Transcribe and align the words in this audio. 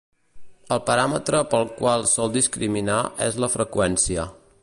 El 0.75 0.79
paràmetre 0.87 1.41
pel 1.51 1.67
qual 1.81 2.07
sol 2.13 2.33
discriminar 2.39 2.99
és 3.27 3.39
la 3.45 3.53
freqüència. 3.59 4.27